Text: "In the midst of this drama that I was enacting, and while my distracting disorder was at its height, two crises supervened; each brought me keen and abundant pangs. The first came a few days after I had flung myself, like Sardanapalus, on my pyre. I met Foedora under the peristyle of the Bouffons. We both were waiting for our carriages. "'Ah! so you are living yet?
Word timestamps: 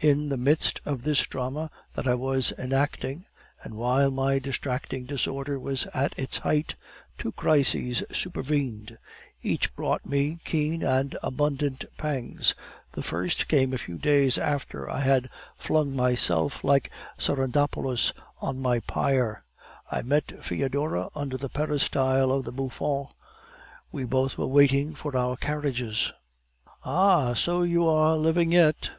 "In 0.00 0.30
the 0.30 0.36
midst 0.36 0.80
of 0.84 1.04
this 1.04 1.22
drama 1.28 1.70
that 1.94 2.08
I 2.08 2.14
was 2.16 2.50
enacting, 2.58 3.26
and 3.62 3.74
while 3.74 4.10
my 4.10 4.40
distracting 4.40 5.04
disorder 5.06 5.60
was 5.60 5.86
at 5.94 6.12
its 6.18 6.38
height, 6.38 6.74
two 7.16 7.30
crises 7.30 8.02
supervened; 8.12 8.98
each 9.44 9.72
brought 9.76 10.04
me 10.04 10.40
keen 10.44 10.82
and 10.82 11.16
abundant 11.22 11.84
pangs. 11.96 12.56
The 12.94 13.04
first 13.04 13.46
came 13.46 13.72
a 13.72 13.78
few 13.78 13.96
days 13.96 14.38
after 14.38 14.90
I 14.90 15.02
had 15.02 15.30
flung 15.54 15.94
myself, 15.94 16.64
like 16.64 16.90
Sardanapalus, 17.16 18.12
on 18.40 18.60
my 18.60 18.80
pyre. 18.80 19.44
I 19.88 20.02
met 20.02 20.42
Foedora 20.42 21.10
under 21.14 21.36
the 21.36 21.48
peristyle 21.48 22.32
of 22.32 22.42
the 22.44 22.50
Bouffons. 22.50 23.10
We 23.92 24.02
both 24.02 24.36
were 24.36 24.48
waiting 24.48 24.96
for 24.96 25.16
our 25.16 25.36
carriages. 25.36 26.12
"'Ah! 26.84 27.34
so 27.34 27.62
you 27.62 27.86
are 27.86 28.16
living 28.16 28.50
yet? 28.50 28.90